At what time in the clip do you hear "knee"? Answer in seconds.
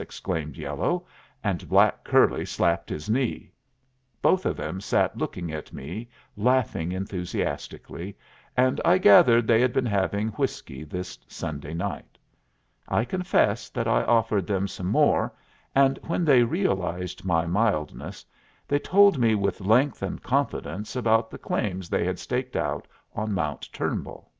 3.10-3.50